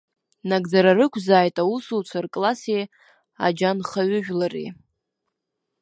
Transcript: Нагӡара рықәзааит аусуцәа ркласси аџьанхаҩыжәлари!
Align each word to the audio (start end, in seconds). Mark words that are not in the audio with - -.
Нагӡара 0.49 0.91
рықәзааит 0.97 1.55
аусуцәа 1.63 2.19
ркласси 2.23 2.81
аџьанхаҩыжәлари! 3.45 4.69